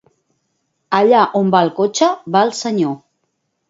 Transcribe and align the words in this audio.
Allà 1.01 1.21
on 1.43 1.53
va 1.57 1.63
el 1.69 1.71
cotxe 1.83 2.11
va 2.39 2.45
el 2.51 2.59
senyor. 2.65 3.01